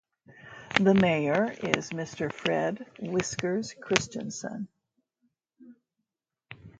The 0.79 0.95
mayor 0.95 1.51
is 1.59 1.91
Mr. 1.91 2.33
Fred 2.33 2.87
"Whiskers" 2.99 3.75
Christensen. 3.79 4.67